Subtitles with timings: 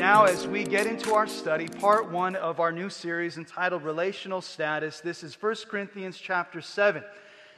[0.00, 4.40] now, as we get into our study, part one of our new series entitled Relational
[4.40, 7.04] Status, this is 1 Corinthians chapter 7.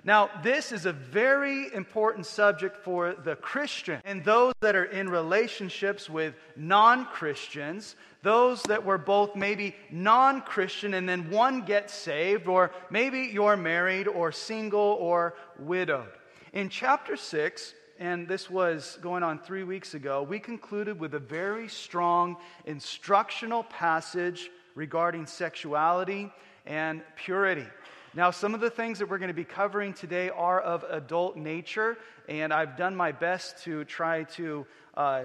[0.03, 5.09] Now, this is a very important subject for the Christian and those that are in
[5.09, 7.95] relationships with non Christians,
[8.25, 13.56] those that were both maybe non Christian and then one gets saved, or maybe you're
[13.56, 16.11] married or single or widowed.
[16.52, 21.20] In chapter 6, and this was going on three weeks ago, we concluded with a
[21.20, 26.28] very strong instructional passage regarding sexuality
[26.66, 27.65] and purity.
[28.12, 31.37] Now, some of the things that we're going to be covering today are of adult
[31.37, 31.97] nature,
[32.28, 34.66] and I've done my best to try to
[34.97, 35.23] uh,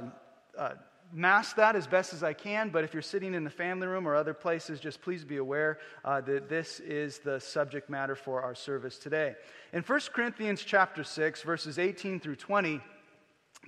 [0.55, 0.73] uh,
[1.13, 2.69] mask that as best as I can.
[2.69, 5.79] But if you're sitting in the family room or other places, just please be aware
[6.03, 9.35] uh, that this is the subject matter for our service today.
[9.73, 12.81] In 1 Corinthians chapter 6, verses 18 through 20,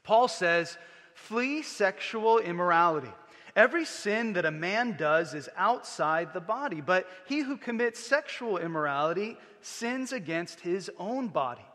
[0.04, 0.78] Paul says,
[1.14, 3.12] Flee sexual immorality.
[3.56, 8.58] Every sin that a man does is outside the body, but he who commits sexual
[8.58, 11.66] immorality sins against his own body.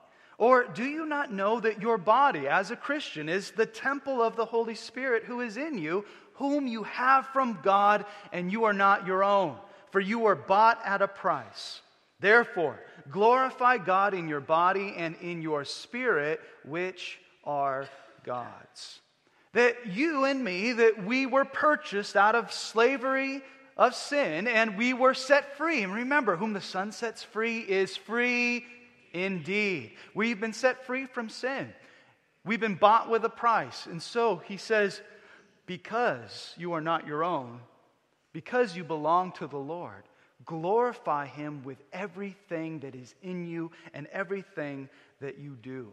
[0.45, 4.37] Or do you not know that your body, as a Christian, is the temple of
[4.37, 8.75] the Holy Spirit who is in you, whom you have from God, and you are
[8.75, 9.57] not your own?
[9.91, 11.81] For you were bought at a price.
[12.21, 12.79] Therefore,
[13.11, 17.89] glorify God in your body and in your spirit, which are
[18.23, 19.01] God's
[19.55, 23.41] that you and me, that we were purchased out of slavery
[23.79, 25.83] of sin and we were set free.
[25.83, 28.67] And remember, whom the Son sets free is free
[29.15, 29.93] indeed.
[30.13, 31.73] We've been set free from sin.
[32.45, 33.87] We've been bought with a price.
[33.87, 35.01] And so he says,
[35.65, 37.61] because you are not your own,
[38.35, 40.03] because you belong to the Lord,
[40.45, 44.91] glorify him with everything that is in you and everything
[45.21, 45.93] that you do.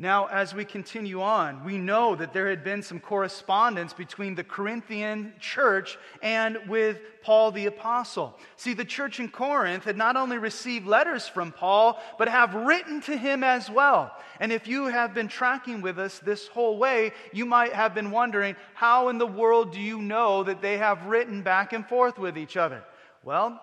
[0.00, 4.44] Now, as we continue on, we know that there had been some correspondence between the
[4.44, 8.38] Corinthian church and with Paul the Apostle.
[8.54, 13.00] See, the church in Corinth had not only received letters from Paul, but have written
[13.02, 14.12] to him as well.
[14.38, 18.12] And if you have been tracking with us this whole way, you might have been
[18.12, 22.20] wondering, how in the world do you know that they have written back and forth
[22.20, 22.84] with each other?
[23.24, 23.60] Well,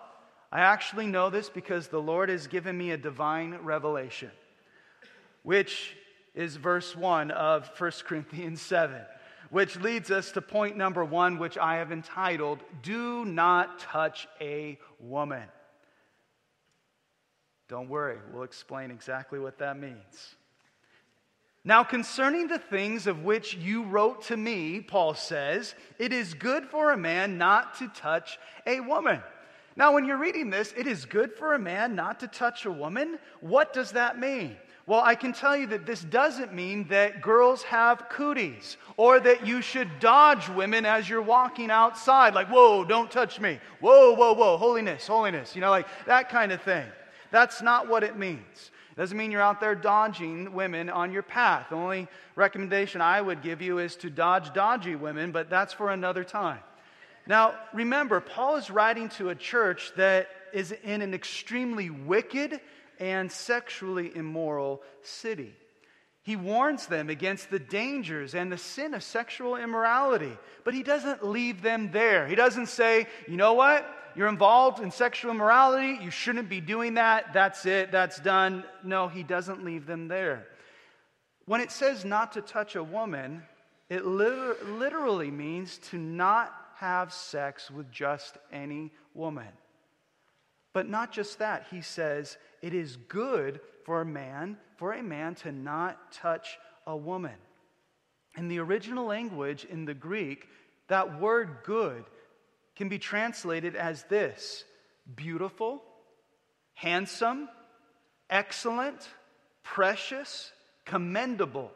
[0.52, 4.30] I actually know this because the Lord has given me a divine revelation,
[5.42, 5.96] which
[6.36, 9.00] is verse 1 of 1 Corinthians 7,
[9.50, 14.78] which leads us to point number one, which I have entitled, Do Not Touch a
[15.00, 15.48] Woman.
[17.68, 20.36] Don't worry, we'll explain exactly what that means.
[21.64, 26.66] Now, concerning the things of which you wrote to me, Paul says, it is good
[26.66, 29.20] for a man not to touch a woman.
[29.74, 32.70] Now, when you're reading this, it is good for a man not to touch a
[32.70, 33.18] woman.
[33.40, 34.56] What does that mean?
[34.86, 39.44] Well, I can tell you that this doesn't mean that girls have cooties or that
[39.44, 43.58] you should dodge women as you're walking outside, like, whoa, don't touch me.
[43.80, 45.56] Whoa, whoa, whoa, holiness, holiness.
[45.56, 46.86] You know, like that kind of thing.
[47.32, 48.70] That's not what it means.
[48.92, 51.66] It doesn't mean you're out there dodging women on your path.
[51.70, 55.90] The only recommendation I would give you is to dodge dodgy women, but that's for
[55.90, 56.60] another time.
[57.26, 62.60] Now, remember, Paul is writing to a church that is in an extremely wicked
[62.98, 65.54] and sexually immoral city.
[66.22, 71.24] He warns them against the dangers and the sin of sexual immorality, but he doesn't
[71.24, 72.26] leave them there.
[72.26, 73.88] He doesn't say, you know what?
[74.16, 76.02] You're involved in sexual immorality.
[76.02, 77.32] You shouldn't be doing that.
[77.32, 77.92] That's it.
[77.92, 78.64] That's done.
[78.82, 80.48] No, he doesn't leave them there.
[81.44, 83.42] When it says not to touch a woman,
[83.88, 89.46] it literally means to not have sex with just any woman.
[90.72, 92.36] But not just that, he says
[92.66, 97.36] it is good for a man, for a man to not touch a woman.
[98.36, 100.48] In the original language, in the Greek,
[100.88, 102.04] that word good
[102.74, 104.64] can be translated as this
[105.14, 105.80] beautiful,
[106.74, 107.48] handsome,
[108.28, 109.08] excellent,
[109.62, 110.50] precious,
[110.84, 111.70] commendable,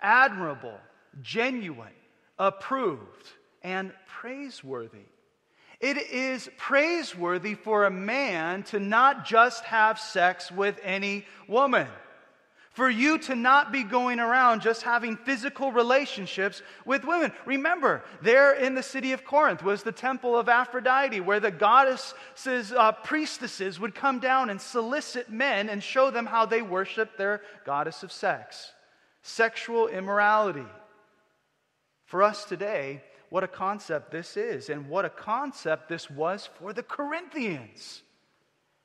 [0.00, 0.80] admirable,
[1.20, 1.94] genuine,
[2.36, 3.28] approved,
[3.62, 5.06] and praiseworthy.
[5.82, 11.88] It is praiseworthy for a man to not just have sex with any woman.
[12.70, 17.32] For you to not be going around just having physical relationships with women.
[17.44, 22.72] Remember, there in the city of Corinth was the temple of Aphrodite, where the goddesses,
[22.72, 27.42] uh, priestesses would come down and solicit men and show them how they worship their
[27.66, 28.72] goddess of sex.
[29.22, 30.64] Sexual immorality.
[32.06, 33.02] For us today,
[33.32, 38.02] what a concept this is and what a concept this was for the Corinthians.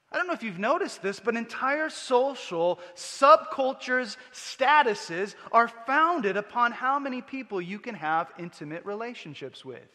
[0.09, 6.71] I don't know if you've noticed this, but entire social subcultures, statuses are founded upon
[6.71, 9.89] how many people you can have intimate relationships with.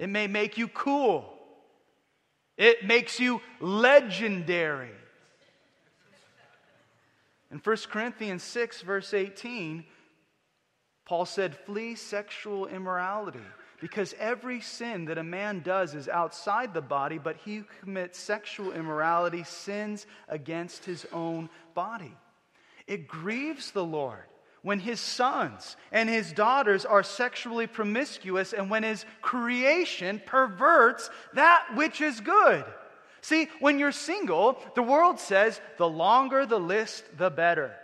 [0.00, 1.32] It may make you cool.
[2.56, 4.90] It makes you legendary.
[7.52, 9.84] In 1 Corinthians 6, verse 18,
[11.10, 13.40] Paul said, Flee sexual immorality,
[13.80, 18.16] because every sin that a man does is outside the body, but he who commits
[18.16, 22.14] sexual immorality sins against his own body.
[22.86, 24.22] It grieves the Lord
[24.62, 31.74] when his sons and his daughters are sexually promiscuous and when his creation perverts that
[31.74, 32.64] which is good.
[33.20, 37.74] See, when you're single, the world says the longer the list, the better.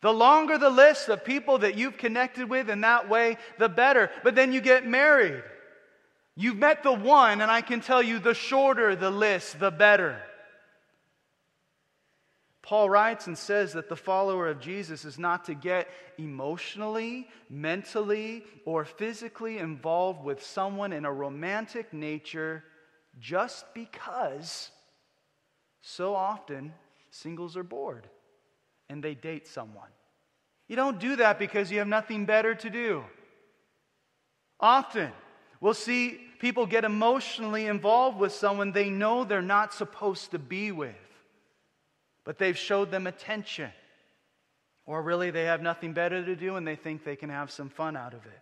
[0.00, 4.10] The longer the list of people that you've connected with in that way, the better.
[4.22, 5.42] But then you get married.
[6.36, 10.22] You've met the one, and I can tell you the shorter the list, the better.
[12.62, 18.44] Paul writes and says that the follower of Jesus is not to get emotionally, mentally,
[18.66, 22.62] or physically involved with someone in a romantic nature
[23.18, 24.70] just because
[25.80, 26.72] so often
[27.10, 28.06] singles are bored
[28.88, 29.88] and they date someone.
[30.68, 33.04] You don't do that because you have nothing better to do.
[34.60, 35.12] Often,
[35.60, 40.72] we'll see people get emotionally involved with someone they know they're not supposed to be
[40.72, 40.94] with,
[42.24, 43.70] but they've showed them attention.
[44.84, 47.68] Or really, they have nothing better to do and they think they can have some
[47.68, 48.40] fun out of it.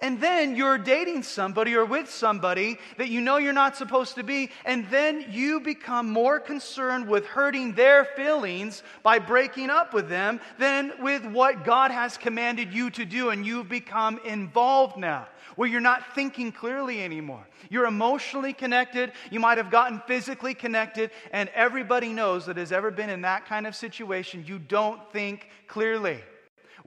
[0.00, 4.22] And then you're dating somebody or with somebody that you know you're not supposed to
[4.22, 10.08] be, and then you become more concerned with hurting their feelings by breaking up with
[10.08, 15.26] them than with what God has commanded you to do, and you've become involved now.
[15.56, 17.44] Where you're not thinking clearly anymore.
[17.68, 19.10] You're emotionally connected.
[19.32, 21.10] You might have gotten physically connected.
[21.32, 25.48] And everybody knows that has ever been in that kind of situation, you don't think
[25.66, 26.20] clearly.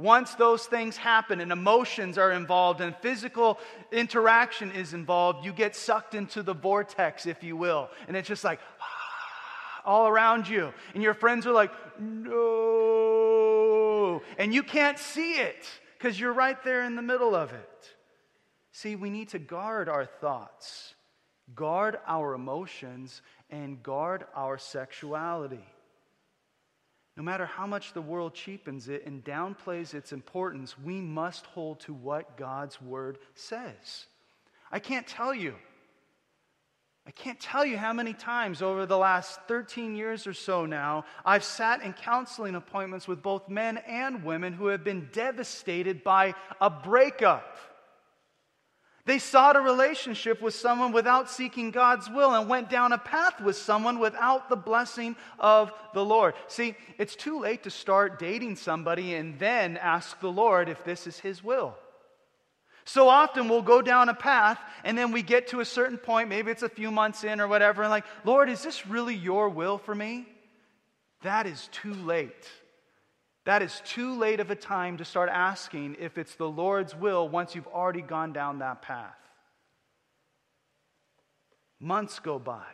[0.01, 3.59] Once those things happen and emotions are involved and physical
[3.92, 7.88] interaction is involved, you get sucked into the vortex, if you will.
[8.07, 8.59] And it's just like
[9.86, 10.74] all around you.
[10.95, 13.12] And your friends are like, no.
[14.39, 15.68] And you can't see it
[15.98, 17.95] because you're right there in the middle of it.
[18.71, 20.95] See, we need to guard our thoughts,
[21.53, 23.21] guard our emotions,
[23.51, 25.63] and guard our sexuality.
[27.18, 31.81] No matter how much the world cheapens it and downplays its importance, we must hold
[31.81, 34.06] to what God's word says.
[34.72, 35.56] I can't tell you.
[37.06, 41.04] I can't tell you how many times over the last 13 years or so now
[41.25, 46.36] I've sat in counseling appointments with both men and women who have been devastated by
[46.62, 47.58] a breakup
[49.06, 53.42] they sought a relationship with someone without seeking God's will and went down a path
[53.42, 56.36] with someone without the blessing of the Lord.
[56.48, 61.07] See, it's too late to start dating somebody and then ask the Lord if this
[61.07, 61.75] is His will.
[62.83, 66.30] So often we'll go down a path and then we get to a certain point,
[66.30, 69.50] maybe it's a few months in or whatever, and like, Lord, is this really your
[69.50, 70.27] will for me?
[71.21, 72.50] That is too late.
[73.46, 77.28] That is too late of a time to start asking if it's the Lord's will
[77.28, 79.16] once you've already gone down that path.
[81.80, 82.68] Months go by.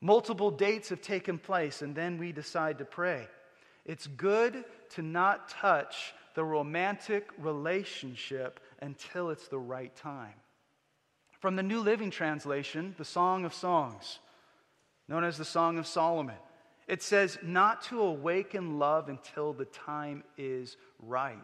[0.00, 3.26] Multiple dates have taken place, and then we decide to pray.
[3.84, 10.34] It's good to not touch the romantic relationship until it's the right time.
[11.40, 14.20] From the New Living Translation, the Song of Songs,
[15.08, 16.36] known as the Song of Solomon.
[16.86, 21.36] It says, not to awaken love until the time is right.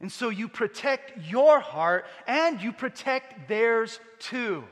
[0.00, 4.64] And so you protect your heart and you protect theirs too.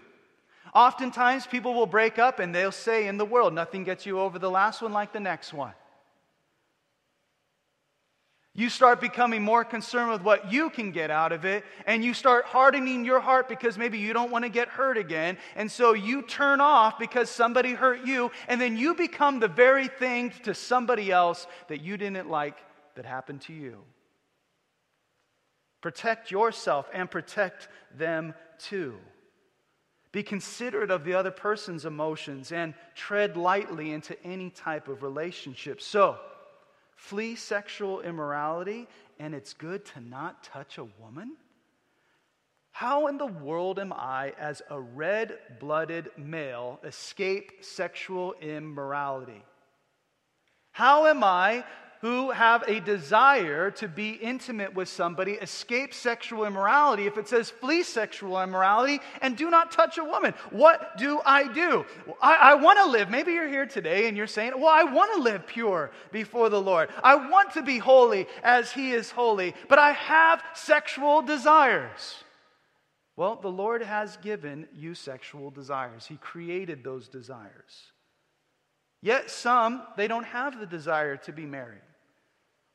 [0.75, 4.39] Oftentimes, people will break up and they'll say in the world, nothing gets you over
[4.39, 5.73] the last one like the next one.
[8.55, 12.13] You start becoming more concerned with what you can get out of it, and you
[12.13, 15.39] start hardening your heart because maybe you don't want to get hurt again.
[15.57, 19.89] And so you turn off because somebody hurt you, and then you become the very
[19.89, 22.59] thing to somebody else that you didn't like
[22.95, 23.79] that happened to you.
[25.81, 28.97] Protect yourself and protect them too.
[30.13, 35.81] Be considerate of the other person's emotions and tread lightly into any type of relationship.
[35.81, 36.19] So,
[37.03, 38.87] Flee sexual immorality,
[39.19, 41.33] and it's good to not touch a woman?
[42.71, 49.43] How in the world am I, as a red blooded male, escape sexual immorality?
[50.71, 51.65] How am I,
[52.03, 57.49] who have a desire to be intimate with somebody escape sexual immorality if it says
[57.49, 60.35] flee sexual immorality and do not touch a woman?
[60.51, 61.87] What do I do?
[62.21, 63.09] I, I want to live.
[63.09, 66.61] Maybe you're here today and you're saying, Well, I want to live pure before the
[66.61, 66.91] Lord.
[67.05, 72.25] I want to be holy as He is holy, but I have sexual desires.
[73.15, 77.93] Well, the Lord has given you sexual desires, He created those desires.
[79.03, 81.81] Yet some, they don't have the desire to be married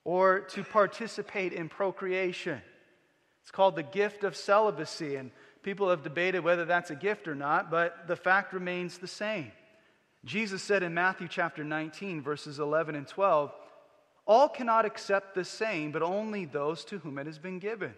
[0.08, 2.62] or to participate in procreation.
[3.42, 5.32] It's called the gift of celibacy, and
[5.64, 9.52] people have debated whether that's a gift or not, but the fact remains the same.
[10.24, 13.52] Jesus said in Matthew chapter 19, verses 11 and 12,
[14.26, 17.94] All cannot accept the same, but only those to whom it has been given.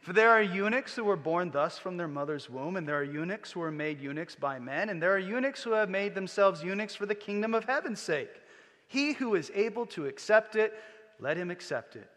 [0.00, 3.04] For there are eunuchs who were born thus from their mother's womb, and there are
[3.04, 6.64] eunuchs who are made eunuchs by men, and there are eunuchs who have made themselves
[6.64, 8.42] eunuchs for the kingdom of heaven's sake.
[8.88, 10.74] He who is able to accept it,
[11.22, 12.10] let him accept it.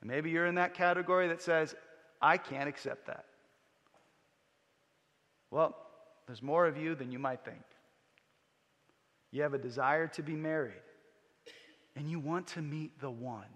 [0.00, 1.74] And maybe you're in that category that says,
[2.20, 3.24] I can't accept that.
[5.50, 5.74] Well,
[6.26, 7.62] there's more of you than you might think.
[9.30, 10.82] You have a desire to be married,
[11.96, 13.48] and you want to meet the one.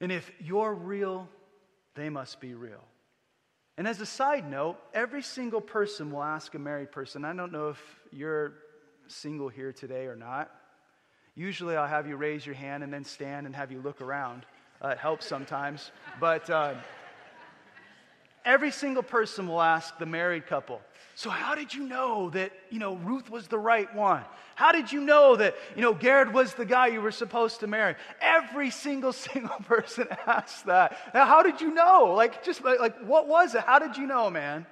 [0.00, 1.28] And if you're real,
[1.96, 2.84] they must be real.
[3.76, 7.24] And as a side note, every single person will ask a married person.
[7.24, 7.80] I don't know if
[8.12, 8.54] you're
[9.08, 10.50] single here today or not.
[11.38, 14.44] Usually I'll have you raise your hand and then stand and have you look around.
[14.82, 15.92] Uh, it helps sometimes.
[16.18, 16.74] But uh,
[18.44, 20.80] every single person will ask the married couple,
[21.14, 24.24] so how did you know that, you know, Ruth was the right one?
[24.56, 27.68] How did you know that, you know, Garrett was the guy you were supposed to
[27.68, 27.94] marry?
[28.20, 30.98] Every single single person asks that.
[31.14, 32.14] Now, how did you know?
[32.16, 33.60] Like, just like, like, what was it?
[33.60, 34.66] How did you know, man?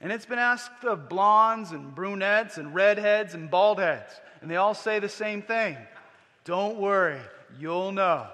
[0.00, 4.10] And it's been asked of blondes and brunettes and redheads and baldheads.
[4.40, 5.76] And they all say the same thing.
[6.44, 7.20] Don't worry,
[7.58, 8.26] you'll know.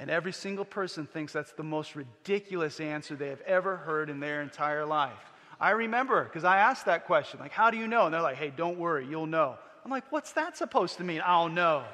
[0.00, 4.20] And every single person thinks that's the most ridiculous answer they have ever heard in
[4.20, 5.12] their entire life.
[5.60, 8.04] I remember because I asked that question, like, how do you know?
[8.06, 9.56] And they're like, hey, don't worry, you'll know.
[9.84, 11.20] I'm like, what's that supposed to mean?
[11.24, 11.84] I'll know.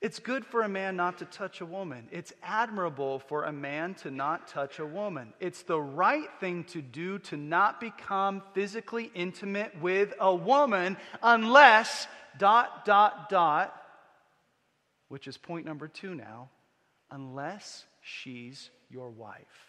[0.00, 2.06] It's good for a man not to touch a woman.
[2.12, 5.32] It's admirable for a man to not touch a woman.
[5.40, 12.06] It's the right thing to do to not become physically intimate with a woman unless,
[12.38, 13.74] dot, dot, dot,
[15.08, 16.48] which is point number two now,
[17.10, 19.68] unless she's your wife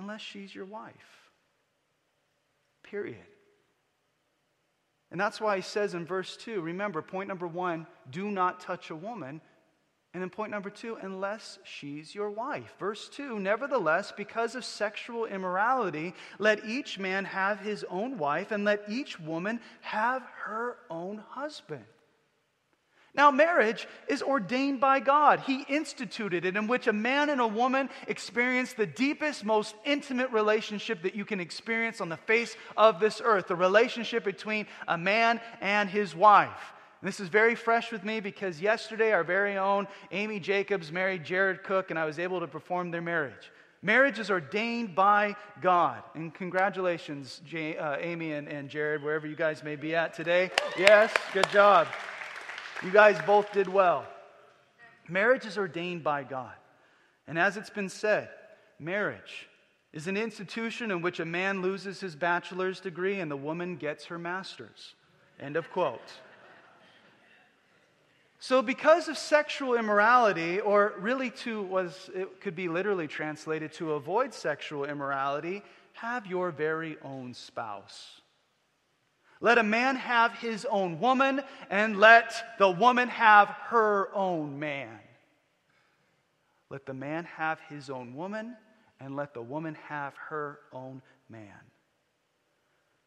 [0.00, 1.30] unless she's your wife.
[2.82, 3.16] Period.
[5.10, 8.90] And that's why he says in verse 2 remember, point number one, do not touch
[8.90, 9.40] a woman.
[10.12, 12.74] And then point number two, unless she's your wife.
[12.80, 18.64] Verse 2 Nevertheless, because of sexual immorality, let each man have his own wife, and
[18.64, 21.84] let each woman have her own husband.
[23.12, 25.40] Now, marriage is ordained by God.
[25.40, 30.30] He instituted it, in which a man and a woman experience the deepest, most intimate
[30.30, 34.96] relationship that you can experience on the face of this earth the relationship between a
[34.96, 36.72] man and his wife.
[37.00, 41.24] And this is very fresh with me because yesterday, our very own Amy Jacobs married
[41.24, 43.50] Jared Cook, and I was able to perform their marriage.
[43.82, 46.02] Marriage is ordained by God.
[46.14, 50.50] And congratulations, uh, Amy and Jared, wherever you guys may be at today.
[50.78, 51.88] Yes, good job.
[52.82, 54.06] You guys both did well.
[55.08, 56.54] Marriage is ordained by God.
[57.26, 58.30] And as it's been said,
[58.78, 59.48] marriage
[59.92, 64.06] is an institution in which a man loses his bachelor's degree and the woman gets
[64.06, 64.94] her master's.
[65.38, 66.00] End of quote.
[68.42, 73.92] So, because of sexual immorality, or really to was it could be literally translated to
[73.92, 78.19] avoid sexual immorality, have your very own spouse.
[79.40, 84.98] Let a man have his own woman, and let the woman have her own man.
[86.68, 88.56] Let the man have his own woman,
[89.00, 91.58] and let the woman have her own man.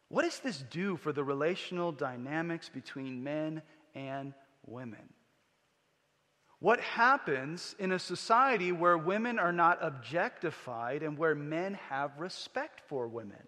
[0.08, 3.62] What does this do for the relational dynamics between men
[3.94, 4.34] and
[4.66, 5.12] women?
[6.58, 12.80] What happens in a society where women are not objectified and where men have respect
[12.88, 13.42] for women?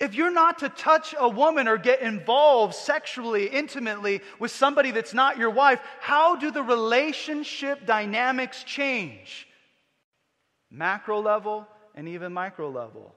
[0.00, 5.14] If you're not to touch a woman or get involved sexually, intimately with somebody that's
[5.14, 9.48] not your wife, how do the relationship dynamics change?
[10.70, 13.14] Macro level and even micro level.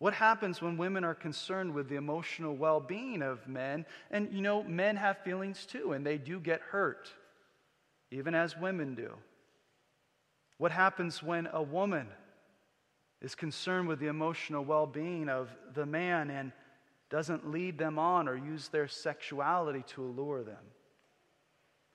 [0.00, 3.84] What happens when women are concerned with the emotional well being of men?
[4.10, 7.12] And you know, men have feelings too, and they do get hurt,
[8.10, 9.12] even as women do.
[10.56, 12.08] What happens when a woman
[13.20, 16.52] is concerned with the emotional well being of the man and
[17.10, 20.64] doesn't lead them on or use their sexuality to allure them.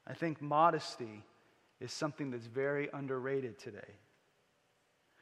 [0.06, 1.24] I think modesty
[1.80, 3.96] is something that's very underrated today.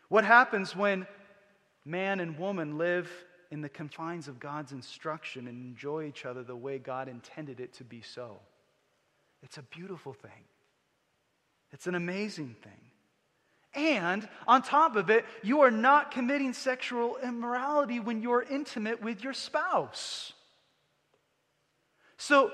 [0.10, 1.08] What happens when
[1.86, 3.10] man and woman live
[3.52, 7.74] in the confines of God's instruction and enjoy each other the way God intended it
[7.74, 8.40] to be so?
[9.42, 10.32] It's a beautiful thing.
[11.72, 12.93] It's an amazing thing.
[13.76, 19.24] And on top of it, you are not committing sexual immorality when you're intimate with
[19.24, 20.34] your spouse.
[22.18, 22.52] So,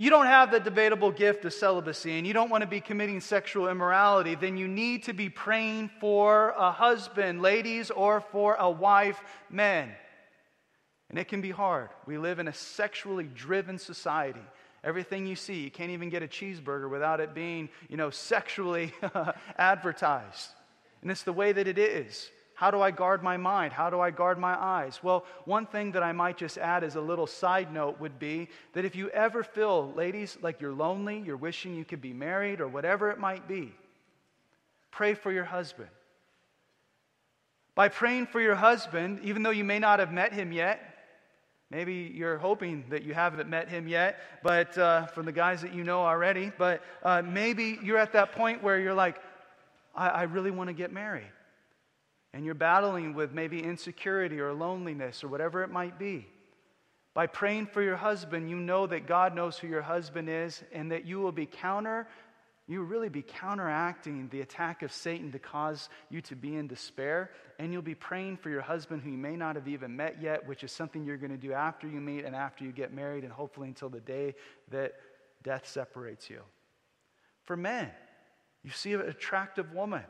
[0.00, 3.20] you don't have the debatable gift of celibacy and you don't want to be committing
[3.20, 8.70] sexual immorality, then you need to be praying for a husband, ladies, or for a
[8.70, 9.90] wife, men.
[11.10, 11.88] And it can be hard.
[12.06, 14.40] We live in a sexually driven society.
[14.84, 18.92] Everything you see, you can't even get a cheeseburger without it being, you know, sexually
[19.58, 20.50] advertised.
[21.02, 22.30] And it's the way that it is.
[22.54, 23.72] How do I guard my mind?
[23.72, 25.00] How do I guard my eyes?
[25.00, 28.48] Well, one thing that I might just add as a little side note would be
[28.72, 32.60] that if you ever feel, ladies, like you're lonely, you're wishing you could be married,
[32.60, 33.72] or whatever it might be,
[34.90, 35.88] pray for your husband.
[37.76, 40.80] By praying for your husband, even though you may not have met him yet,
[41.70, 45.74] Maybe you're hoping that you haven't met him yet, but uh, from the guys that
[45.74, 49.20] you know already, but uh, maybe you're at that point where you're like,
[49.94, 51.30] I, I really want to get married.
[52.32, 56.26] And you're battling with maybe insecurity or loneliness or whatever it might be.
[57.12, 60.90] By praying for your husband, you know that God knows who your husband is and
[60.92, 62.06] that you will be counter
[62.68, 67.30] you really be counteracting the attack of Satan to cause you to be in despair.
[67.58, 70.46] And you'll be praying for your husband who you may not have even met yet,
[70.46, 73.24] which is something you're going to do after you meet and after you get married,
[73.24, 74.34] and hopefully until the day
[74.70, 74.92] that
[75.42, 76.42] death separates you.
[77.44, 77.90] For men,
[78.62, 80.04] you see an attractive woman,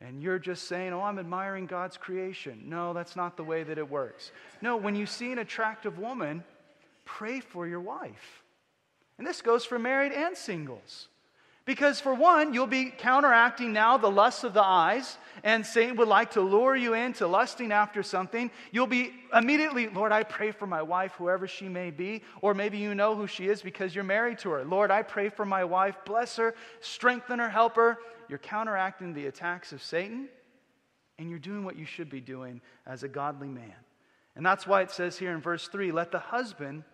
[0.00, 2.62] and you're just saying, Oh, I'm admiring God's creation.
[2.66, 4.30] No, that's not the way that it works.
[4.62, 6.44] No, when you see an attractive woman,
[7.04, 8.44] pray for your wife.
[9.18, 11.08] And this goes for married and singles.
[11.66, 16.08] Because, for one, you'll be counteracting now the lust of the eyes, and Satan would
[16.08, 18.50] like to lure you into lusting after something.
[18.70, 22.76] You'll be immediately, Lord, I pray for my wife, whoever she may be, or maybe
[22.76, 24.64] you know who she is because you're married to her.
[24.64, 27.96] Lord, I pray for my wife, bless her, strengthen her, help her.
[28.28, 30.28] You're counteracting the attacks of Satan,
[31.18, 33.72] and you're doing what you should be doing as a godly man.
[34.36, 36.84] And that's why it says here in verse 3 let the husband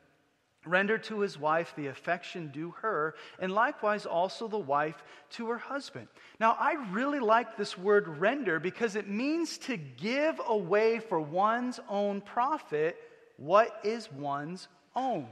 [0.66, 5.58] Render to his wife the affection due her, and likewise also the wife to her
[5.58, 6.08] husband.
[6.38, 11.80] Now, I really like this word render because it means to give away for one's
[11.88, 12.96] own profit
[13.38, 15.26] what is one's own.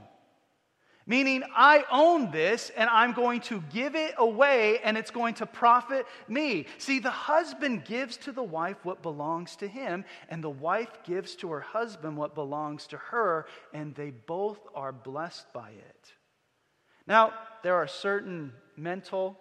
[1.09, 5.47] Meaning, I own this and I'm going to give it away and it's going to
[5.47, 6.67] profit me.
[6.77, 11.33] See, the husband gives to the wife what belongs to him, and the wife gives
[11.37, 16.13] to her husband what belongs to her, and they both are blessed by it.
[17.07, 19.35] Now, there are certain mental,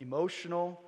[0.00, 0.78] emotional,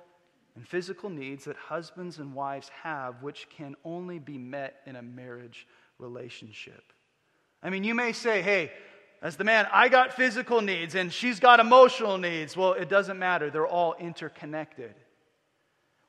[0.55, 5.01] and physical needs that husbands and wives have which can only be met in a
[5.01, 5.65] marriage
[5.97, 6.93] relationship.
[7.63, 8.71] I mean, you may say, hey,
[9.21, 12.55] as the man, I got physical needs and she's got emotional needs.
[12.55, 13.49] Well, it doesn't matter.
[13.49, 14.93] They're all interconnected.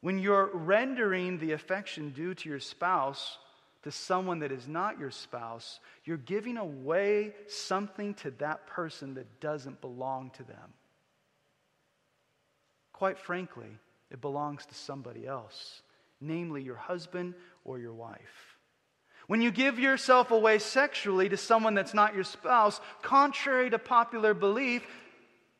[0.00, 3.38] When you're rendering the affection due to your spouse
[3.82, 9.40] to someone that is not your spouse, you're giving away something to that person that
[9.40, 10.74] doesn't belong to them.
[12.92, 13.78] Quite frankly,
[14.10, 15.82] it belongs to somebody else,
[16.20, 18.47] namely your husband or your wife.
[19.28, 24.32] When you give yourself away sexually to someone that's not your spouse, contrary to popular
[24.32, 24.82] belief,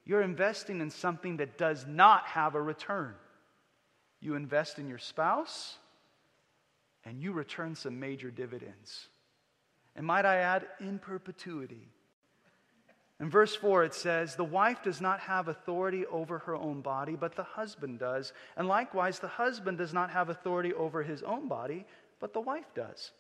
[0.07, 3.15] you're investing in something that does not have a return.
[4.21, 5.77] You invest in your spouse,
[7.05, 9.09] and you return some major dividends.
[9.95, 11.89] And might I add, in perpetuity.
[13.21, 17.17] In verse 4, it says, The wife does not have authority over her own body,
[17.17, 18.33] but the husband does.
[18.57, 21.85] And likewise, the husband does not have authority over his own body,
[22.19, 23.11] but the wife does.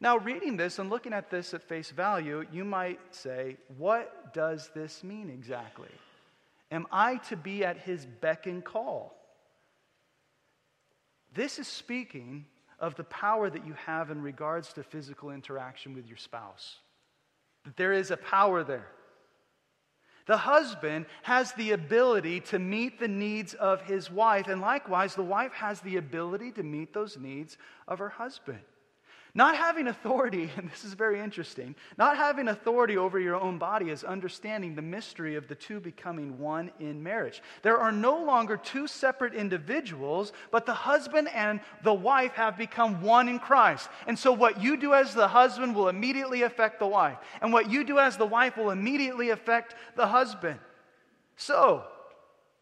[0.00, 4.70] Now, reading this and looking at this at face value, you might say, What does
[4.74, 5.88] this mean exactly?
[6.70, 9.14] Am I to be at his beck and call?
[11.32, 12.46] This is speaking
[12.78, 16.76] of the power that you have in regards to physical interaction with your spouse.
[17.64, 18.88] That there is a power there.
[20.26, 25.22] The husband has the ability to meet the needs of his wife, and likewise, the
[25.22, 27.56] wife has the ability to meet those needs
[27.86, 28.60] of her husband.
[29.36, 33.90] Not having authority, and this is very interesting, not having authority over your own body
[33.90, 37.42] is understanding the mystery of the two becoming one in marriage.
[37.60, 43.02] There are no longer two separate individuals, but the husband and the wife have become
[43.02, 43.90] one in Christ.
[44.06, 47.70] And so what you do as the husband will immediately affect the wife, and what
[47.70, 50.58] you do as the wife will immediately affect the husband.
[51.36, 51.84] So,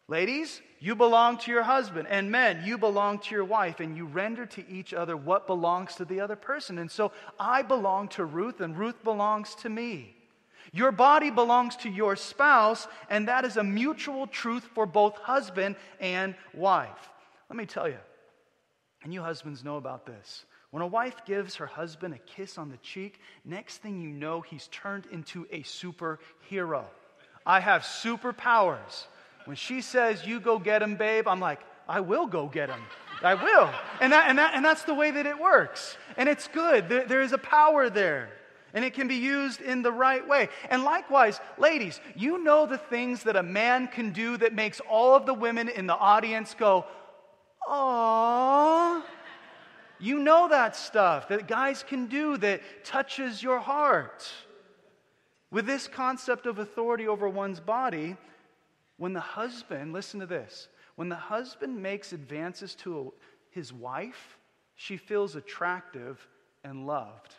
[0.09, 2.07] ladies, you belong to your husband.
[2.11, 3.79] And men, you belong to your wife.
[3.79, 6.77] And you render to each other what belongs to the other person.
[6.77, 10.15] And so I belong to Ruth, and Ruth belongs to me.
[10.71, 15.75] Your body belongs to your spouse, and that is a mutual truth for both husband
[15.99, 17.09] and wife.
[17.49, 17.97] Let me tell you,
[19.01, 20.45] and you husbands know about this.
[20.69, 24.41] When a wife gives her husband a kiss on the cheek, next thing you know,
[24.41, 26.83] he's turned into a superhero.
[27.43, 29.07] I have superpowers.
[29.45, 32.81] When she says, You go get him, babe, I'm like, I will go get him.
[33.21, 33.69] I will.
[34.01, 35.97] And, that, and, that, and that's the way that it works.
[36.17, 36.89] And it's good.
[36.89, 38.29] There, there is a power there.
[38.73, 40.49] And it can be used in the right way.
[40.69, 45.15] And likewise, ladies, you know the things that a man can do that makes all
[45.15, 46.85] of the women in the audience go,
[47.69, 49.01] Aww.
[49.97, 54.29] You know that stuff that guys can do that touches your heart.
[55.51, 58.17] With this concept of authority over one's body,
[58.97, 63.13] when the husband, listen to this, when the husband makes advances to
[63.49, 64.37] his wife,
[64.75, 66.25] she feels attractive
[66.63, 67.35] and loved.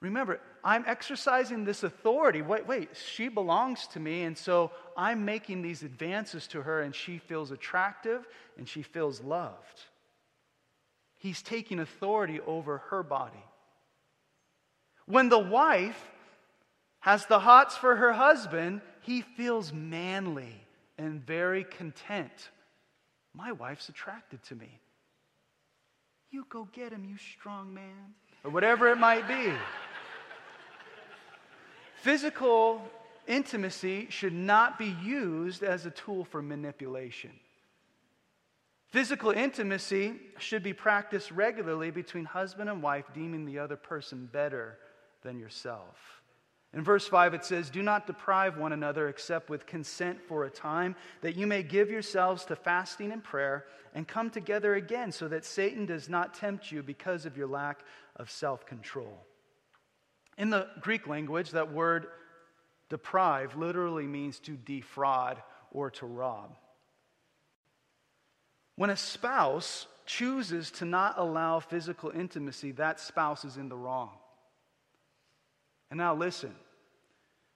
[0.00, 2.40] Remember, I'm exercising this authority.
[2.40, 6.94] Wait, wait, she belongs to me, and so I'm making these advances to her, and
[6.94, 9.80] she feels attractive and she feels loved.
[11.18, 13.44] He's taking authority over her body.
[15.04, 16.10] When the wife
[17.00, 20.54] has the hots for her husband, he feels manly
[20.98, 22.50] and very content.
[23.34, 24.80] My wife's attracted to me.
[26.30, 28.14] You go get him, you strong man.
[28.44, 29.52] Or whatever it might be.
[32.02, 32.82] Physical
[33.26, 37.30] intimacy should not be used as a tool for manipulation.
[38.88, 44.78] Physical intimacy should be practiced regularly between husband and wife, deeming the other person better
[45.22, 46.19] than yourself.
[46.72, 50.50] In verse 5, it says, Do not deprive one another except with consent for a
[50.50, 55.26] time, that you may give yourselves to fasting and prayer and come together again, so
[55.26, 57.80] that Satan does not tempt you because of your lack
[58.16, 59.26] of self control.
[60.38, 62.06] In the Greek language, that word
[62.88, 66.56] deprive literally means to defraud or to rob.
[68.76, 74.19] When a spouse chooses to not allow physical intimacy, that spouse is in the wrong.
[75.90, 76.54] And now listen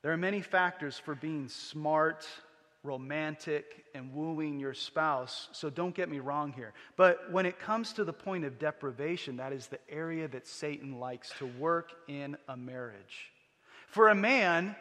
[0.03, 2.27] there are many factors for being smart,
[2.83, 6.75] romantic, and wooing your spouse, so don't get me wrong here.
[6.97, 11.01] But when it comes to the point of deprivation, that is the area that Satan
[11.01, 13.33] likes to work in a marriage.
[13.89, 14.77] For a man,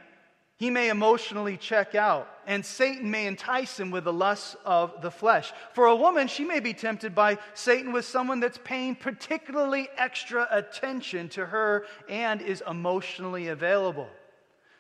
[0.64, 5.12] he may emotionally check out, and Satan may entice him with the lusts of the
[5.12, 5.52] flesh.
[5.74, 10.48] For a woman, she may be tempted by Satan with someone that's paying particularly extra
[10.50, 14.08] attention to her and is emotionally available.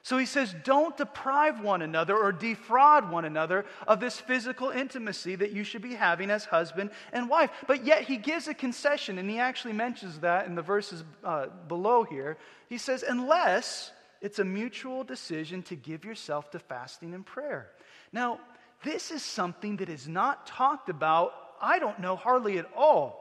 [0.04, 5.36] So he says, don't deprive one another or defraud one another of this physical intimacy
[5.36, 7.50] that you should be having as husband and wife.
[7.68, 11.48] But yet he gives a concession, and he actually mentions that in the verses uh,
[11.68, 12.38] below here.
[12.70, 13.92] He says, unless
[14.24, 17.70] it's a mutual decision to give yourself to fasting and prayer.
[18.14, 18.40] Now,
[18.82, 23.20] this is something that is not talked about, I don't know, hardly at all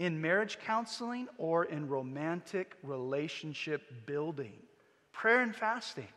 [0.00, 4.54] in marriage counseling or in romantic relationship building.
[5.12, 6.08] Prayer and fasting.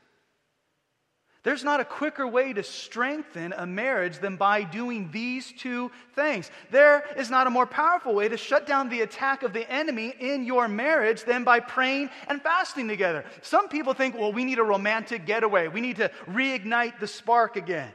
[1.44, 6.52] There's not a quicker way to strengthen a marriage than by doing these two things.
[6.70, 10.14] There is not a more powerful way to shut down the attack of the enemy
[10.20, 13.26] in your marriage than by praying and fasting together.
[13.42, 15.68] Some people think, well, we need a romantic getaway.
[15.68, 17.92] We need to reignite the spark again.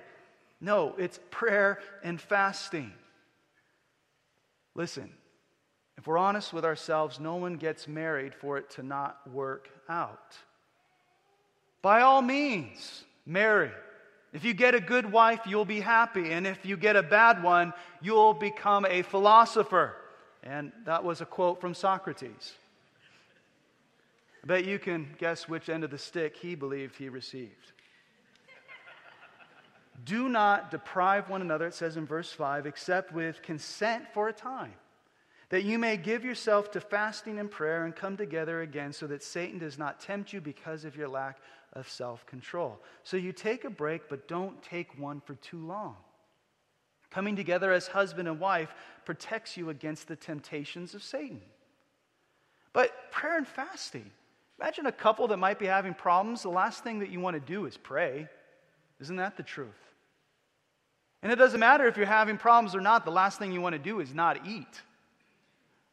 [0.61, 2.93] No, it's prayer and fasting.
[4.75, 5.13] Listen,
[5.97, 10.37] if we're honest with ourselves, no one gets married for it to not work out.
[11.81, 13.71] By all means, marry.
[14.33, 16.33] If you get a good wife, you'll be happy.
[16.33, 19.95] And if you get a bad one, you'll become a philosopher.
[20.43, 22.55] And that was a quote from Socrates.
[24.45, 27.73] I bet you can guess which end of the stick he believed he received.
[30.05, 34.33] Do not deprive one another, it says in verse 5, except with consent for a
[34.33, 34.75] time,
[35.49, 39.23] that you may give yourself to fasting and prayer and come together again, so that
[39.23, 41.39] Satan does not tempt you because of your lack
[41.77, 42.81] of self control.
[43.05, 45.97] So you take a break, but don't take one for too long.
[47.11, 51.41] Coming together as husband and wife protects you against the temptations of Satan.
[52.73, 54.11] But prayer and fasting,
[54.61, 56.43] imagine a couple that might be having problems.
[56.43, 58.29] The last thing that you want to do is pray.
[59.01, 59.69] Isn't that the truth?
[61.23, 63.75] And it doesn't matter if you're having problems or not, the last thing you want
[63.75, 64.83] to do is not eat.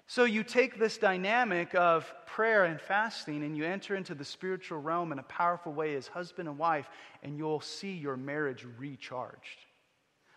[0.07, 4.79] So you take this dynamic of prayer and fasting and you enter into the spiritual
[4.79, 6.89] realm in a powerful way as husband and wife,
[7.23, 9.59] and you'll see your marriage recharged.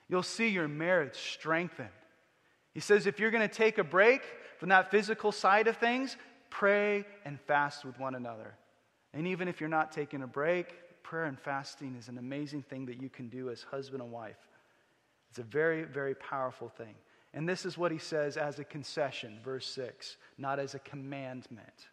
[0.09, 1.89] You'll see your marriage strengthened.
[2.75, 4.23] He says if you're going to take a break
[4.59, 6.17] from that physical side of things,
[6.51, 8.55] pray and fast with one another.
[9.13, 12.87] And even if you're not taking a break, prayer and fasting is an amazing thing
[12.87, 14.37] that you can do as husband and wife.
[15.31, 16.95] It's a very, very powerful thing.
[17.37, 21.89] And this is what he says as a concession, verse 6, not as a commandment.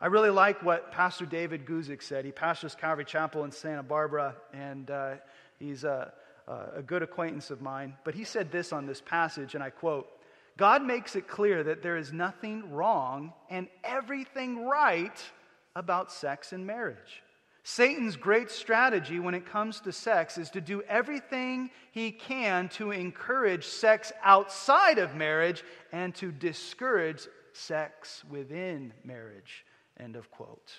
[0.00, 2.24] I really like what Pastor David Guzik said.
[2.24, 5.14] He pastors Calvary Chapel in Santa Barbara, and uh,
[5.58, 6.12] he's a,
[6.46, 7.94] a good acquaintance of mine.
[8.04, 10.06] But he said this on this passage, and I quote
[10.56, 15.20] God makes it clear that there is nothing wrong and everything right
[15.74, 17.21] about sex and marriage.
[17.64, 22.90] Satan's great strategy when it comes to sex is to do everything he can to
[22.90, 29.64] encourage sex outside of marriage and to discourage sex within marriage.
[29.98, 30.72] End of quote.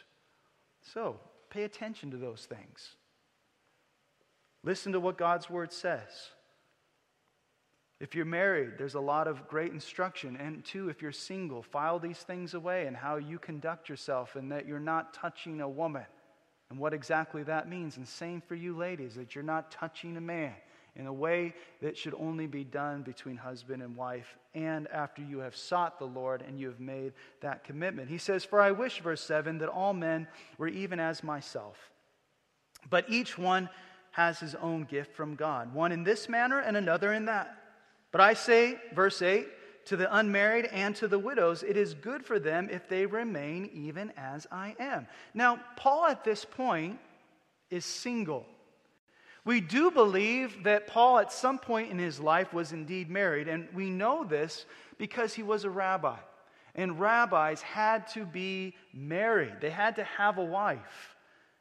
[0.94, 1.20] So,
[1.50, 2.96] pay attention to those things.
[4.64, 6.10] Listen to what God's word says.
[8.02, 10.36] If you're married, there's a lot of great instruction.
[10.36, 14.52] And two, if you're single, file these things away and how you conduct yourself and
[14.52, 16.04] that you're not touching a woman
[16.74, 17.98] and what exactly that means.
[17.98, 20.56] And same for you ladies, that you're not touching a man
[20.96, 25.38] in a way that should only be done between husband and wife and after you
[25.38, 28.10] have sought the Lord and you have made that commitment.
[28.10, 31.78] He says, For I wish, verse 7, that all men were even as myself.
[32.90, 33.70] But each one
[34.14, 37.56] has his own gift from God, one in this manner and another in that.
[38.12, 39.46] But I say, verse 8,
[39.86, 43.70] to the unmarried and to the widows, it is good for them if they remain
[43.74, 45.08] even as I am.
[45.34, 47.00] Now, Paul at this point
[47.70, 48.46] is single.
[49.46, 53.68] We do believe that Paul at some point in his life was indeed married, and
[53.74, 54.66] we know this
[54.98, 56.18] because he was a rabbi.
[56.76, 61.13] And rabbis had to be married, they had to have a wife.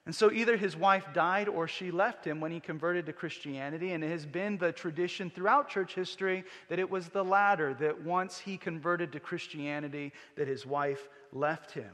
[0.04, 3.92] And so either his wife died or she left him when he converted to Christianity.
[3.92, 8.02] And it has been the tradition throughout church history that it was the latter, that
[8.02, 11.90] once he converted to Christianity, that his wife left him.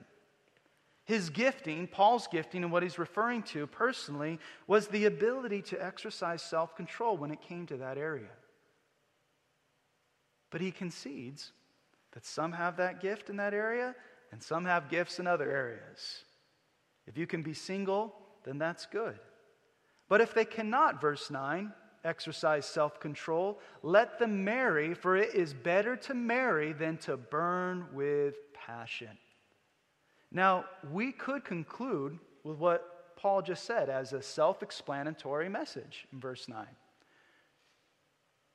[1.05, 6.43] His gifting, Paul's gifting, and what he's referring to personally, was the ability to exercise
[6.43, 8.29] self control when it came to that area.
[10.51, 11.53] But he concedes
[12.13, 13.95] that some have that gift in that area
[14.33, 16.25] and some have gifts in other areas.
[17.09, 19.19] If you can be single, then that's good.
[20.09, 21.73] But if they cannot, verse 9,
[22.05, 27.87] exercise self control, let them marry, for it is better to marry than to burn
[27.95, 29.17] with passion.
[30.31, 36.21] Now, we could conclude with what Paul just said as a self explanatory message in
[36.21, 36.67] verse 9.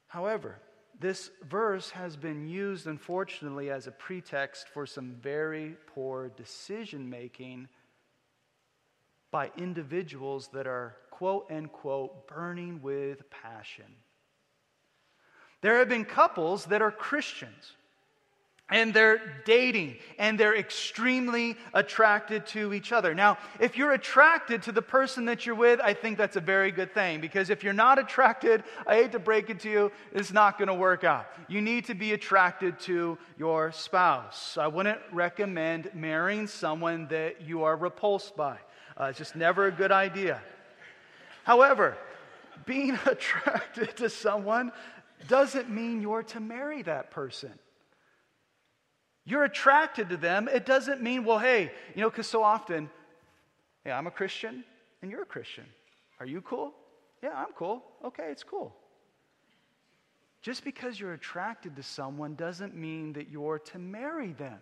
[0.08, 0.60] However,
[1.00, 7.68] this verse has been used, unfortunately, as a pretext for some very poor decision making
[9.34, 13.96] by individuals that are, quote unquote, burning with passion.
[15.62, 17.74] There have been couples that are Christians
[18.70, 23.14] and they're dating and they're extremely attracted to each other.
[23.14, 26.72] Now, if you're attracted to the person that you're with, I think that's a very
[26.72, 30.32] good thing because if you're not attracted, I hate to break it to you, it's
[30.32, 31.28] not going to work out.
[31.50, 34.58] You need to be attracted to your spouse.
[34.58, 38.58] I wouldn't recommend marrying someone that you are repulsed by.
[39.00, 40.42] Uh, it's just never a good idea.
[41.44, 41.98] However,
[42.66, 44.72] being attracted to someone
[45.28, 47.52] doesn't mean you're to marry that person.
[49.26, 50.50] You're attracted to them.
[50.52, 52.90] It doesn't mean, well, hey, you know, because so often,
[53.84, 54.64] hey, I'm a Christian
[55.02, 55.66] and you're a Christian.
[56.20, 56.74] Are you cool?
[57.22, 57.84] Yeah, I'm cool.
[58.04, 58.76] Okay, it's cool.
[60.42, 64.60] Just because you're attracted to someone doesn't mean that you're to marry them.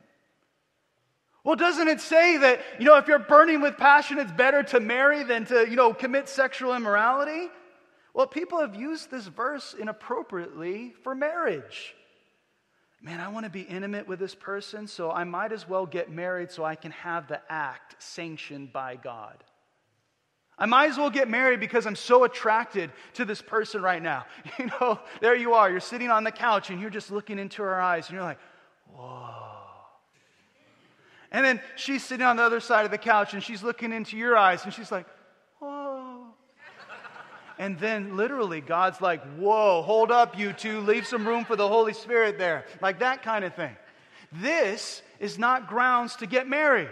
[1.43, 4.79] Well, doesn't it say that, you know, if you're burning with passion, it's better to
[4.79, 7.49] marry than to, you know, commit sexual immorality?
[8.13, 11.95] Well, people have used this verse inappropriately for marriage.
[13.03, 16.11] Man, I want to be intimate with this person, so I might as well get
[16.11, 19.43] married so I can have the act sanctioned by God.
[20.55, 24.25] I might as well get married because I'm so attracted to this person right now.
[24.59, 27.63] You know, there you are, you're sitting on the couch and you're just looking into
[27.63, 28.37] her eyes and you're like,
[28.93, 29.47] whoa.
[31.31, 34.17] And then she's sitting on the other side of the couch and she's looking into
[34.17, 35.07] your eyes and she's like.
[37.61, 41.67] And then literally, God's like, whoa, hold up, you two, leave some room for the
[41.67, 42.65] Holy Spirit there.
[42.81, 43.77] Like that kind of thing.
[44.31, 46.89] This is not grounds to get married.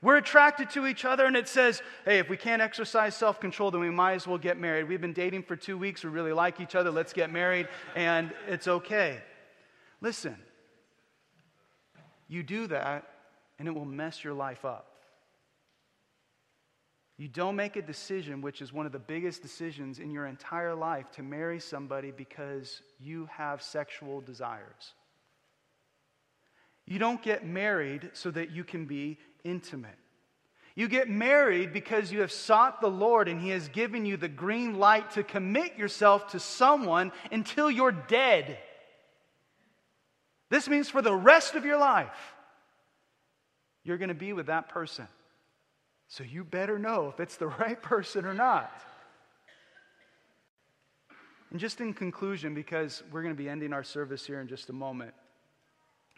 [0.00, 3.70] We're attracted to each other, and it says, hey, if we can't exercise self control,
[3.70, 4.88] then we might as well get married.
[4.88, 6.02] We've been dating for two weeks.
[6.02, 6.90] We really like each other.
[6.90, 9.18] Let's get married, and it's okay.
[10.00, 10.36] Listen,
[12.28, 13.06] you do that,
[13.58, 14.91] and it will mess your life up.
[17.22, 20.74] You don't make a decision, which is one of the biggest decisions in your entire
[20.74, 24.94] life, to marry somebody because you have sexual desires.
[26.84, 29.94] You don't get married so that you can be intimate.
[30.74, 34.26] You get married because you have sought the Lord and He has given you the
[34.26, 38.58] green light to commit yourself to someone until you're dead.
[40.50, 42.34] This means for the rest of your life,
[43.84, 45.06] you're going to be with that person.
[46.12, 48.70] So you better know if it's the right person or not.
[51.50, 54.68] And just in conclusion, because we're going to be ending our service here in just
[54.68, 55.14] a moment,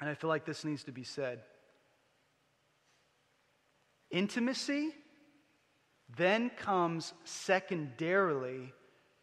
[0.00, 1.42] and I feel like this needs to be said.
[4.10, 4.90] Intimacy
[6.16, 8.72] then comes secondarily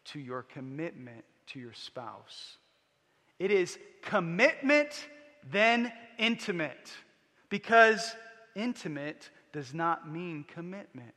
[0.06, 2.56] to your commitment to your spouse.
[3.38, 5.06] It is commitment,
[5.50, 6.90] then intimate,
[7.50, 8.14] because
[8.56, 11.14] intimate does not mean commitment.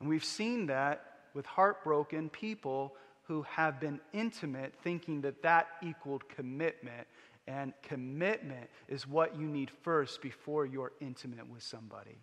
[0.00, 1.04] And we've seen that
[1.34, 7.06] with heartbroken people who have been intimate, thinking that that equaled commitment.
[7.46, 12.18] And commitment is what you need first before you're intimate with somebody.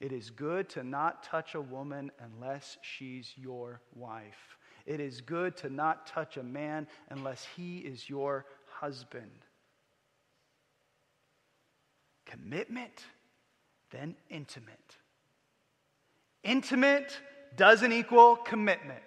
[0.00, 4.56] It is good to not touch a woman unless she's your wife.
[4.86, 8.46] It is good to not touch a man unless he is your
[8.80, 9.44] husband.
[12.28, 13.02] Commitment,
[13.90, 14.96] then intimate.
[16.44, 17.18] Intimate
[17.56, 19.02] doesn't equal commitment.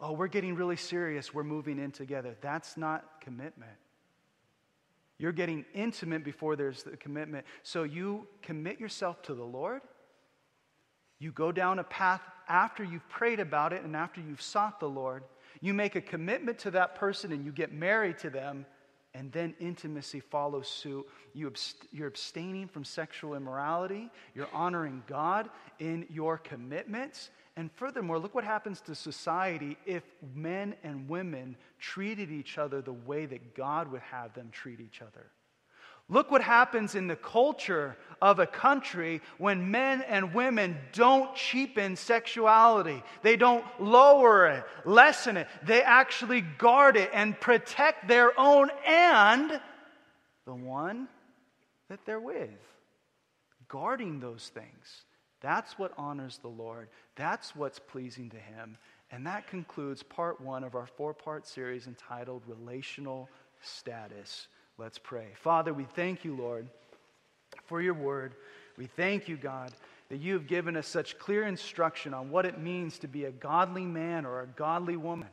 [0.00, 1.34] Oh, we're getting really serious.
[1.34, 2.36] We're moving in together.
[2.40, 3.70] That's not commitment.
[5.18, 7.44] You're getting intimate before there's the commitment.
[7.64, 9.82] So you commit yourself to the Lord.
[11.18, 14.88] You go down a path after you've prayed about it and after you've sought the
[14.88, 15.24] Lord.
[15.60, 18.64] You make a commitment to that person and you get married to them
[19.18, 21.04] and then intimacy follows suit.
[21.34, 25.50] You abst- you're abstaining from sexual immorality, you're honoring God
[25.80, 27.30] in your commitments.
[27.56, 30.04] And furthermore, look what happens to society if
[30.36, 35.02] men and women treated each other the way that God would have them treat each
[35.02, 35.26] other.
[36.08, 41.96] Look what happens in the culture of a country when men and women don't cheapen
[41.96, 43.02] sexuality.
[43.22, 45.48] They don't lower it, lessen it.
[45.62, 49.60] They actually guard it and protect their own and
[50.46, 51.08] the one
[51.88, 52.48] that they're with.
[53.68, 55.04] Guarding those things.
[55.42, 56.88] That's what honors the Lord.
[57.16, 58.78] That's what's pleasing to Him.
[59.10, 63.28] And that concludes part one of our four part series entitled Relational
[63.60, 64.48] Status.
[64.78, 65.26] Let's pray.
[65.34, 66.68] Father, we thank you, Lord,
[67.64, 68.34] for your word.
[68.76, 69.72] We thank you, God,
[70.08, 73.32] that you have given us such clear instruction on what it means to be a
[73.32, 75.26] godly man or a godly woman.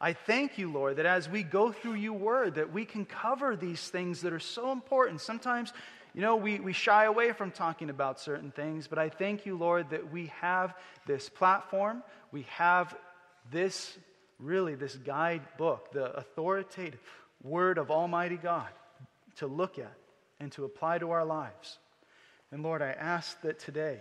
[0.00, 3.54] I thank you, Lord, that as we go through your word, that we can cover
[3.54, 5.20] these things that are so important.
[5.20, 5.72] Sometimes,
[6.12, 9.56] you know, we, we shy away from talking about certain things, but I thank you,
[9.56, 10.74] Lord, that we have
[11.06, 12.96] this platform, we have
[13.52, 13.96] this,
[14.40, 16.98] really, this guidebook, the authoritative
[17.44, 18.66] word of Almighty God
[19.38, 19.94] to look at
[20.40, 21.78] and to apply to our lives.
[22.52, 24.00] And Lord, I ask that today,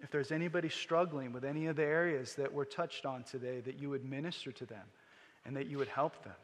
[0.00, 3.78] if there's anybody struggling with any of the areas that were touched on today, that
[3.78, 4.84] you would minister to them
[5.44, 6.34] and that you would help them.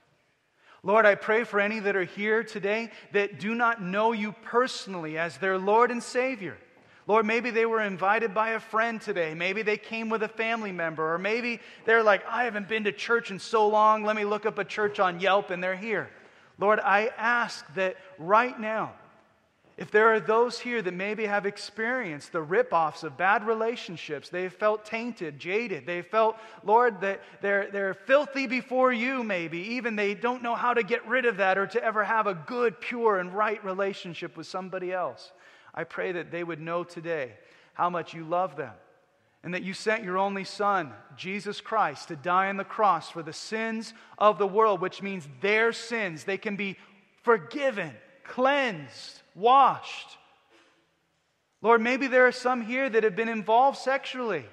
[0.82, 5.16] Lord, I pray for any that are here today that do not know you personally
[5.16, 6.58] as their Lord and Savior.
[7.06, 9.34] Lord, maybe they were invited by a friend today.
[9.34, 11.14] Maybe they came with a family member.
[11.14, 14.04] Or maybe they're like, I haven't been to church in so long.
[14.04, 16.10] Let me look up a church on Yelp, and they're here.
[16.58, 18.92] Lord, I ask that right now,
[19.76, 24.52] if there are those here that maybe have experienced the ripoffs of bad relationships, they've
[24.52, 29.58] felt tainted, jaded, they felt, Lord, that they're, they're filthy before you, maybe.
[29.58, 32.34] Even they don't know how to get rid of that or to ever have a
[32.34, 35.32] good, pure, and right relationship with somebody else.
[35.74, 37.32] I pray that they would know today
[37.72, 38.74] how much you love them
[39.44, 43.22] and that you sent your only Son, Jesus Christ, to die on the cross for
[43.22, 46.24] the sins of the world, which means their sins.
[46.24, 46.78] They can be
[47.22, 47.92] forgiven,
[48.24, 50.16] cleansed, washed.
[51.60, 54.46] Lord, maybe there are some here that have been involved sexually,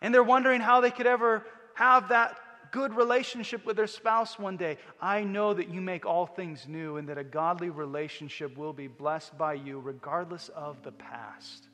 [0.00, 2.36] and they're wondering how they could ever have that
[2.70, 4.76] good relationship with their spouse one day.
[5.00, 8.86] I know that you make all things new and that a godly relationship will be
[8.86, 11.67] blessed by you regardless of the past.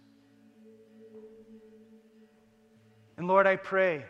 [3.17, 4.05] And Lord, I pray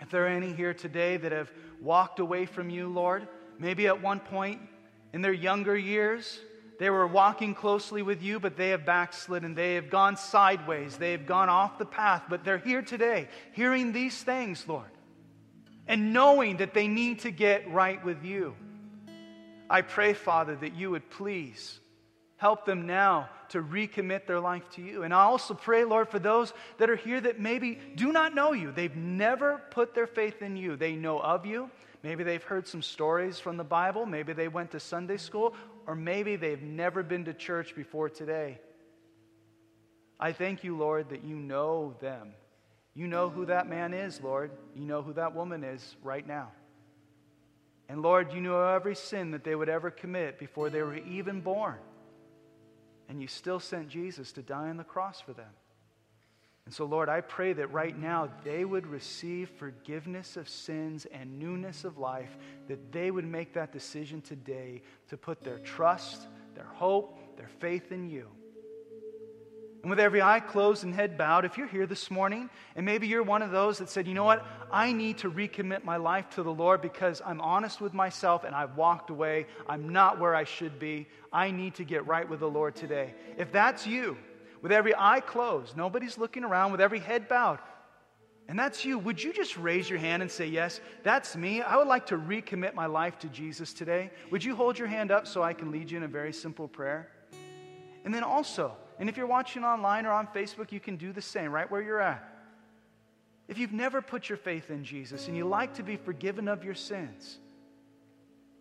[0.00, 1.50] if there are any here today that have
[1.80, 4.60] walked away from you, Lord, maybe at one point
[5.12, 6.40] in their younger years,
[6.78, 10.96] they were walking closely with you, but they have backslid and They have gone sideways.
[10.96, 12.22] They have gone off the path.
[12.28, 14.90] But they're here today, hearing these things, Lord,
[15.86, 18.54] and knowing that they need to get right with you.
[19.68, 21.79] I pray, Father, that you would please
[22.40, 25.02] help them now to recommit their life to you.
[25.02, 28.54] And I also pray, Lord, for those that are here that maybe do not know
[28.54, 28.72] you.
[28.72, 30.74] They've never put their faith in you.
[30.74, 31.70] They know of you.
[32.02, 34.06] Maybe they've heard some stories from the Bible.
[34.06, 35.54] Maybe they went to Sunday school.
[35.86, 38.58] Or maybe they've never been to church before today.
[40.18, 42.32] I thank you, Lord, that you know them.
[42.94, 44.50] You know who that man is, Lord.
[44.74, 46.52] You know who that woman is right now.
[47.90, 51.42] And Lord, you know every sin that they would ever commit before they were even
[51.42, 51.76] born.
[53.10, 55.50] And you still sent Jesus to die on the cross for them.
[56.64, 61.36] And so, Lord, I pray that right now they would receive forgiveness of sins and
[61.36, 62.36] newness of life,
[62.68, 67.90] that they would make that decision today to put their trust, their hope, their faith
[67.90, 68.28] in you.
[69.82, 73.06] And with every eye closed and head bowed, if you're here this morning and maybe
[73.06, 76.28] you're one of those that said, you know what, I need to recommit my life
[76.30, 80.34] to the Lord because I'm honest with myself and I've walked away, I'm not where
[80.34, 83.14] I should be, I need to get right with the Lord today.
[83.38, 84.18] If that's you,
[84.60, 87.60] with every eye closed, nobody's looking around, with every head bowed,
[88.50, 91.62] and that's you, would you just raise your hand and say, Yes, that's me.
[91.62, 94.10] I would like to recommit my life to Jesus today.
[94.32, 96.66] Would you hold your hand up so I can lead you in a very simple
[96.66, 97.08] prayer?
[98.04, 101.22] And then also, and if you're watching online or on Facebook, you can do the
[101.22, 102.22] same right where you're at.
[103.48, 106.62] If you've never put your faith in Jesus and you like to be forgiven of
[106.62, 107.38] your sins,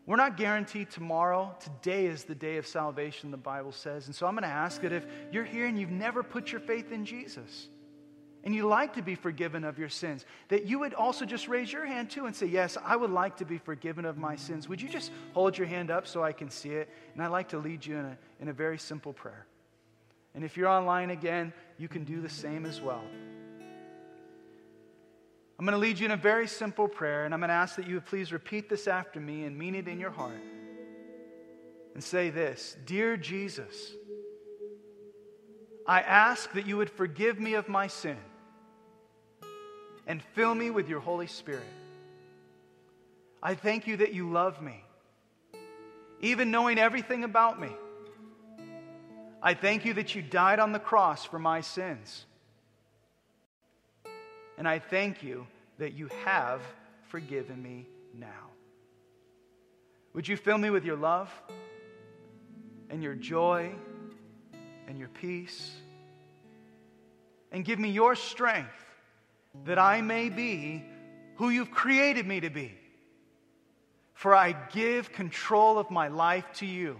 [0.06, 1.56] we're not guaranteed tomorrow.
[1.60, 4.08] Today is the day of salvation, the Bible says.
[4.08, 6.62] And so I'm going to ask that if you're here and you've never put your
[6.62, 7.68] faith in Jesus
[8.46, 11.72] and you like to be forgiven of your sins, that you would also just raise
[11.72, 14.70] your hand too and say, Yes, I would like to be forgiven of my sins.
[14.70, 16.90] Would you just hold your hand up so I can see it?
[17.14, 19.46] And I'd like to lead you in a, in a very simple prayer.
[20.40, 23.04] And if you're online again, you can do the same as well.
[25.60, 27.76] I'm going to lead you in a very simple prayer, and I'm going to ask
[27.76, 30.42] that you would please repeat this after me and mean it in your heart.
[31.94, 33.92] And say this Dear Jesus,
[35.86, 38.16] I ask that you would forgive me of my sin
[40.08, 41.68] and fill me with your Holy Spirit.
[43.44, 44.86] I thank you that you love me,
[46.22, 47.72] even knowing everything about me.
[49.42, 52.26] I thank you that you died on the cross for my sins.
[54.58, 56.62] And I thank you that you have
[57.08, 58.28] forgiven me now.
[60.14, 61.30] Would you fill me with your love
[62.90, 63.72] and your joy
[64.88, 65.72] and your peace?
[67.52, 68.86] And give me your strength
[69.66, 70.84] that I may be
[71.36, 72.74] who you've created me to be.
[74.14, 77.00] For I give control of my life to you.